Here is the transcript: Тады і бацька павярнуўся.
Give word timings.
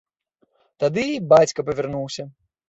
Тады 0.83 1.03
і 1.17 1.19
бацька 1.35 1.67
павярнуўся. 1.69 2.27